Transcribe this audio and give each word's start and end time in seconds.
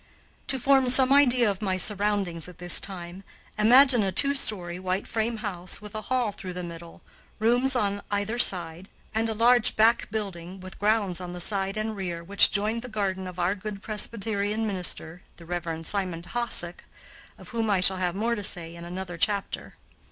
To 0.47 0.57
form 0.57 0.89
some 0.89 1.13
idea 1.13 1.47
of 1.51 1.61
my 1.61 1.77
surroundings 1.77 2.47
at 2.47 2.57
this 2.57 2.79
time, 2.79 3.23
imagine 3.55 4.01
a 4.01 4.11
two 4.11 4.33
story 4.33 4.79
white 4.79 5.05
frame 5.05 5.37
house 5.45 5.79
with 5.79 5.93
a 5.93 6.01
hall 6.09 6.31
through 6.31 6.53
the 6.53 6.63
middle, 6.63 7.03
rooms 7.37 7.75
on 7.75 8.01
either 8.09 8.39
side, 8.39 8.89
and 9.13 9.29
a 9.29 9.35
large 9.35 9.75
back 9.75 10.09
building 10.09 10.59
with 10.59 10.79
grounds 10.79 11.21
on 11.21 11.33
the 11.33 11.39
side 11.39 11.77
and 11.77 11.95
rear, 11.95 12.23
which 12.23 12.49
joined 12.49 12.81
the 12.81 12.89
garden 12.89 13.27
of 13.27 13.37
our 13.37 13.53
good 13.53 13.83
Presbyterian 13.83 14.65
minister, 14.65 15.21
the 15.37 15.45
Rev. 15.45 15.85
Simon 15.85 16.23
Hosack, 16.23 16.83
of 17.37 17.49
whom 17.49 17.69
I 17.69 17.79
shall 17.79 17.97
have 17.97 18.15
more 18.15 18.33
to 18.33 18.43
say 18.43 18.73
in 18.75 18.83
another 18.83 19.19
chapter. 19.19 19.75